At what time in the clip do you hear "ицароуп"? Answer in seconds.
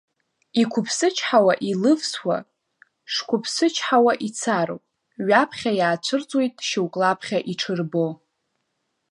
4.27-4.83